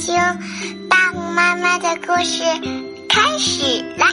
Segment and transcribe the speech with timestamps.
[0.00, 0.16] 听
[0.88, 2.42] 大红妈妈的故事
[3.06, 4.08] 开始啦！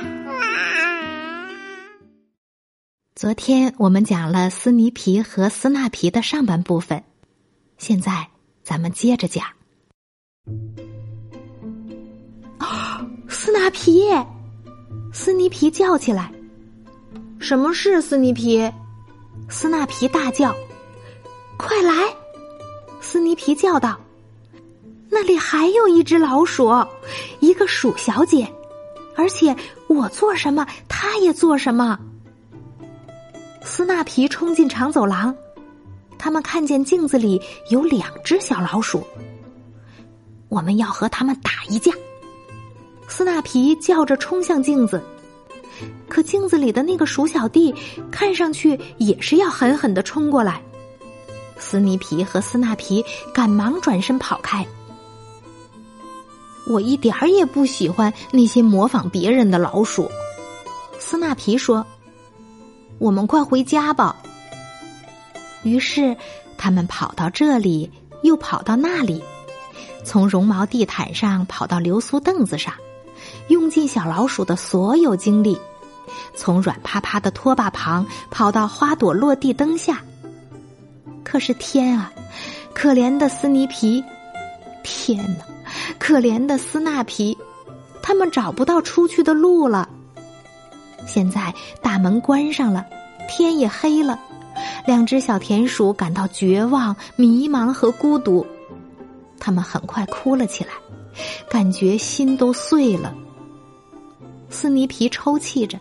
[3.16, 7.02] 昨天我们讲了斯尼皮和斯纳皮的上半部分，
[7.78, 8.28] 现在
[8.64, 9.46] 咱们接着讲。
[13.30, 14.04] 斯纳皮，
[15.14, 16.30] 斯尼皮叫起来
[17.40, 18.70] ：“什么事？”斯尼皮，
[19.48, 20.54] 斯纳皮大叫
[21.58, 21.94] ：“快来！”
[23.00, 23.98] 斯尼皮叫道。
[25.10, 26.72] 那里还有一只老鼠，
[27.40, 28.48] 一个鼠小姐，
[29.16, 29.56] 而且
[29.88, 31.98] 我做什么，她也做什么。
[33.64, 35.36] 斯纳皮冲进长走廊，
[36.18, 39.06] 他们看见镜子里有两只小老鼠。
[40.50, 41.92] 我们要和他们打一架。
[43.08, 45.02] 斯纳皮叫着冲向镜子，
[46.08, 47.74] 可镜子里的那个鼠小弟
[48.12, 50.62] 看上去也是要狠狠的冲过来。
[51.58, 54.66] 斯尼皮和斯纳皮赶忙转身跑开。
[56.70, 60.12] 我一点儿也不喜欢那些模仿别人的老鼠，
[61.00, 61.86] 斯纳皮说
[63.00, 64.16] ：“我们快回家吧。”
[65.64, 66.16] 于是
[66.58, 69.24] 他们跑到这里，又跑到那里，
[70.04, 72.74] 从绒毛地毯上跑到流苏凳子上，
[73.48, 75.58] 用尽小老鼠的所有精力，
[76.36, 80.02] 从软趴趴的拖把旁跑到花朵落地灯下。
[81.24, 82.12] 可是天啊，
[82.74, 84.04] 可怜的斯尼皮！
[84.84, 85.57] 天哪！
[86.00, 87.38] 可怜的斯纳皮，
[88.02, 89.90] 他们找不到出去的路了。
[91.06, 92.86] 现在大门关上了，
[93.30, 94.20] 天也黑了，
[94.86, 98.46] 两只小田鼠感到绝望、迷茫和孤独。
[99.40, 100.72] 他们很快哭了起来，
[101.50, 103.14] 感觉心都碎了。
[104.50, 105.80] 斯尼皮抽泣着，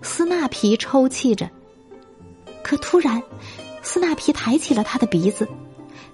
[0.00, 1.50] 斯纳皮抽泣着。
[2.62, 3.22] 可突然，
[3.82, 5.46] 斯纳皮抬起了他的鼻子，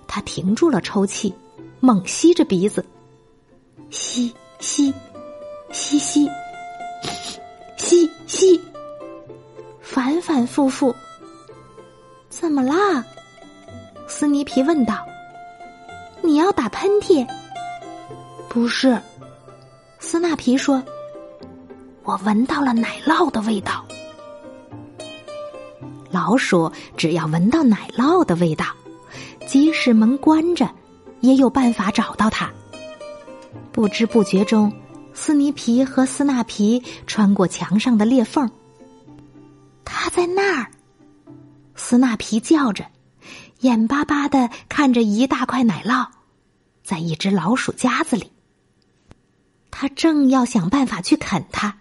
[0.09, 1.33] 他停住了抽泣，
[1.79, 2.85] 猛吸着鼻子。
[3.91, 4.95] 吸吸
[5.73, 6.31] 吸吸
[7.77, 8.61] 吸吸，
[9.81, 10.95] 反反复复。
[12.29, 13.05] 怎么啦？
[14.07, 14.95] 斯尼皮问道。
[16.23, 17.27] 你要打喷嚏？
[18.49, 19.01] 不是，
[19.99, 20.83] 斯纳皮说。
[22.03, 23.85] 我闻到了奶酪的味道。
[26.11, 28.67] 老鼠只要闻到奶酪的味道，
[29.47, 30.69] 即使门关着，
[31.21, 32.51] 也有办法找到它。
[33.81, 34.71] 不知不觉中，
[35.15, 38.51] 斯尼皮和斯纳皮穿过墙上的裂缝。
[39.87, 40.71] 他在那儿，
[41.75, 42.85] 斯纳皮叫着，
[43.61, 46.09] 眼巴巴的看着一大块奶酪，
[46.85, 48.31] 在一只老鼠夹子里。
[49.71, 51.79] 他正要想办法去啃它，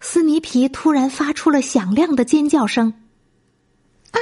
[0.00, 2.92] 斯尼皮突然发出了响亮的尖叫声。
[4.10, 4.18] 啊！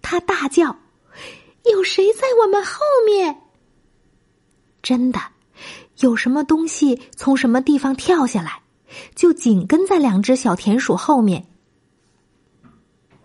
[0.00, 0.76] 他大叫
[1.68, 3.42] ：“有谁在我们后面？”
[4.86, 5.20] 真的，
[5.98, 8.62] 有什么东西从什么地方跳下来，
[9.16, 11.44] 就紧跟在两只小田鼠后面。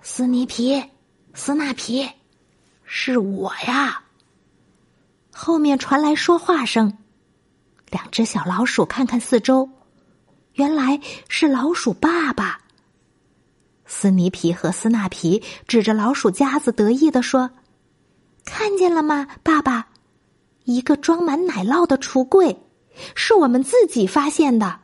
[0.01, 0.83] 斯尼皮，
[1.35, 2.09] 斯纳皮，
[2.83, 4.01] 是我呀！
[5.31, 6.97] 后面传来说话声。
[7.91, 9.69] 两只小老鼠看看四周，
[10.53, 10.99] 原来
[11.29, 12.59] 是老鼠爸爸。
[13.85, 17.51] 斯尼皮和斯纳皮指着老鼠夹子得意的说
[18.45, 19.89] ：“看见了吗，爸爸？”
[20.63, 22.61] 一个装满奶酪的橱柜，
[23.16, 24.79] 是我们自己发现的。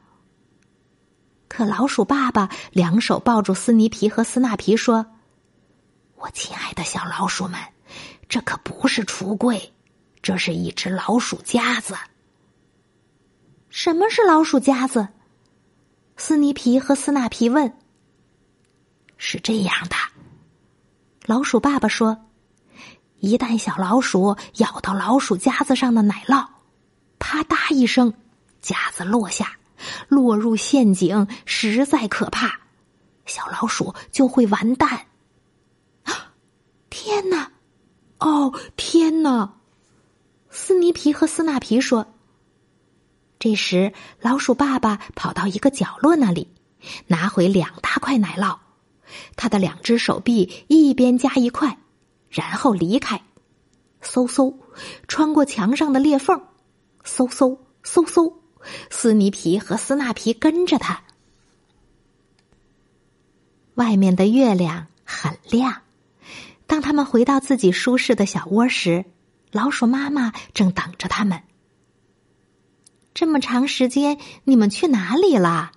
[1.47, 5.05] 可老鼠爸爸两手抱住斯尼皮和斯纳皮，说
[6.17, 7.59] ：“我亲爱的小老鼠们，
[8.27, 9.73] 这可不是橱柜，
[10.21, 11.95] 这是一只老鼠夹子。”
[13.69, 15.07] 什么是老鼠夹子？
[16.17, 17.77] 斯尼皮和斯纳皮问。
[19.17, 19.95] 是这样的，
[21.25, 22.26] 老鼠爸爸说。
[23.19, 26.47] 一旦小老鼠咬到老鼠夹子上的奶酪，
[27.19, 28.13] 啪嗒一声，
[28.61, 29.57] 夹子落下，
[30.07, 32.59] 落入陷阱，实在可怕。
[33.25, 35.07] 小老鼠就会完蛋。
[36.03, 36.33] 啊
[36.89, 37.51] 天哪！
[38.19, 39.53] 哦，天哪！
[40.49, 42.13] 斯尼皮和斯纳皮说。
[43.39, 46.53] 这时，老鼠爸爸跑到一个角落那里，
[47.07, 48.57] 拿回两大块奶酪，
[49.35, 51.79] 他的两只手臂一边夹一块。
[52.29, 53.21] 然后离开，
[54.01, 54.55] 嗖嗖，
[55.07, 56.41] 穿过墙上的裂缝，
[57.03, 58.33] 嗖嗖嗖嗖，
[58.89, 61.01] 斯尼皮和斯纳皮跟着他。
[63.75, 65.81] 外面的月亮很亮。
[66.65, 69.05] 当他们回到自己舒适的小窝时，
[69.51, 71.43] 老鼠妈妈正等着他们。
[73.13, 75.71] 这么长时间，你们去哪里了？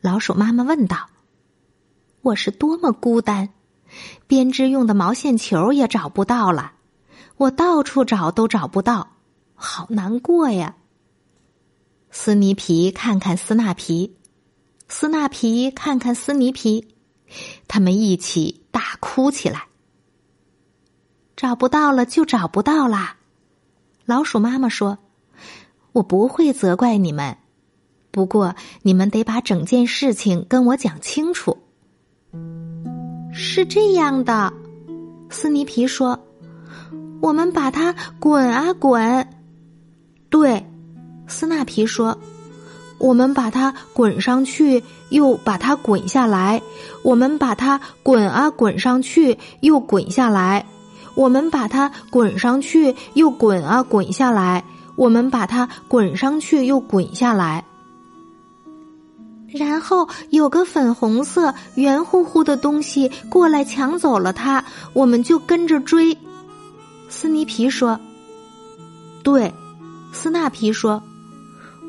[0.00, 1.10] 老鼠妈妈问道。
[2.22, 3.48] 我是多么孤单。
[4.26, 6.72] 编织用的毛线球也找不到了，
[7.36, 9.16] 我到处找都找不到。
[9.54, 10.76] 好难过呀。
[12.10, 14.16] 斯尼皮看看斯纳皮，
[14.88, 16.94] 斯纳皮看看斯尼皮，
[17.68, 19.66] 他们一起大哭起来。
[21.36, 23.16] 找不到了就找不到啦，
[24.04, 24.98] 老鼠妈妈说
[25.92, 27.38] ：“我不会责怪你们，
[28.10, 31.58] 不过你们得把整件事情跟我讲清楚。”
[33.32, 34.52] 是这样的，
[35.28, 36.18] 斯尼皮说
[37.20, 39.28] ：“我们把它滚啊滚。”
[40.28, 40.66] 对。
[41.26, 42.18] 斯纳皮说
[42.98, 46.60] ：“我们把它滚上去，又把它滚下来。
[47.02, 50.66] 我们把它滚啊滚上去，又滚下来。
[51.14, 54.64] 我们把它滚上去，又滚啊滚下来。
[54.96, 57.64] 我们把它滚上去，又滚下来。
[59.52, 66.16] 然后有个粉红色圆乎乎的东西过来抢走了它，我们就跟着追。”
[67.08, 67.98] 斯尼皮说
[69.22, 69.52] ：“对。”
[70.12, 71.02] 斯纳皮说。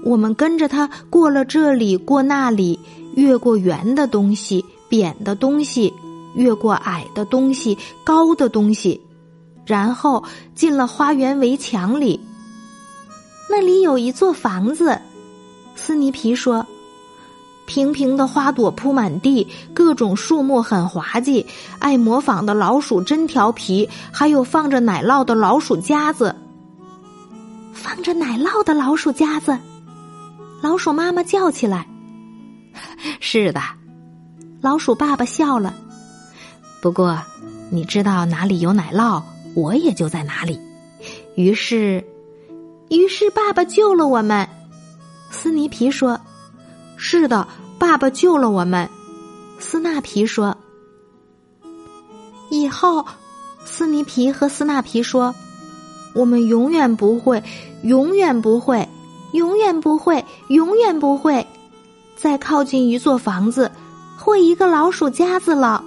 [0.04, 2.80] 我们跟着他过了这里，过那里，
[3.14, 5.94] 越过圆的东西、扁的东西，
[6.34, 9.00] 越过矮的东西、高的东西，
[9.64, 10.24] 然后
[10.56, 12.20] 进了花园围墙里。
[13.48, 15.00] 那里有一座房子，
[15.76, 16.66] 斯尼皮说
[17.72, 21.46] ：“平平的花朵铺满地，各种树木很滑稽，
[21.80, 26.36] 爱模仿的老鼠真调皮，还有放着奶酪的老鼠夹子，
[27.72, 29.58] 放着奶酪的老鼠夹子。”
[30.62, 31.88] 老鼠妈妈叫起来
[33.22, 33.62] ：“是的。”
[34.60, 35.74] 老鼠爸爸笑了。
[36.82, 37.18] 不过，
[37.70, 39.24] 你知道哪里有奶酪，
[39.56, 40.60] 我也就在哪里。
[41.36, 42.04] 于是，
[42.90, 44.46] 于是爸爸救了我们。
[45.30, 46.20] 斯尼皮说
[47.02, 47.48] ：“是的，
[47.80, 48.88] 爸爸救了我们。”
[49.60, 50.56] 斯纳皮说
[52.50, 53.06] ：“以后，
[53.66, 55.34] 斯尼皮和斯纳皮说，
[56.14, 57.44] 我们永远不会，
[57.82, 58.88] 永远不会。”
[59.32, 61.48] 永远不会，永远不会
[62.18, 63.72] 再靠近一座房子
[64.18, 65.82] 或一个老鼠夹子了。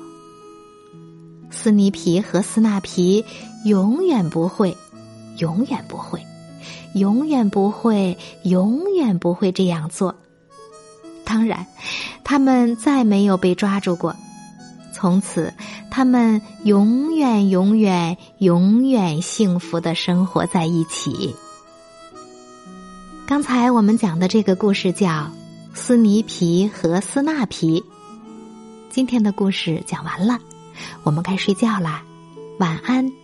[1.51, 3.23] 斯尼皮和斯纳皮
[3.67, 4.75] 永远不会，
[5.37, 6.25] 永远不会，
[6.95, 10.15] 永远不会，永远不会这样做。
[11.35, 11.67] 当然，
[12.23, 14.15] 他们再没有被抓住过。
[14.93, 15.53] 从此，
[15.91, 21.35] 他们永远、永远、永远幸福的生活在一起。
[23.27, 25.09] 刚才我们讲的这个故事叫
[25.75, 27.81] 《斯尼皮和斯纳皮》。
[28.89, 30.39] 今天的故事讲完了，
[31.03, 32.05] 我们该睡觉啦，
[32.61, 33.24] 晚安。